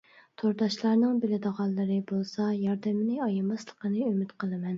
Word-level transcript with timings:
تورداشلارنىڭ 0.41 1.19
بىلىدىغانلىرى 1.25 1.99
بولسا 2.13 2.49
ياردىمىنى 2.63 3.21
ئايىماسلىقىنى 3.27 4.09
ئۈمىد 4.11 4.35
قىلىمەن. 4.47 4.69